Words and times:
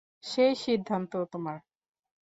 সেই 0.23 0.53
সিদ্ধান্ত 0.55 1.11
তোমার। 1.31 1.57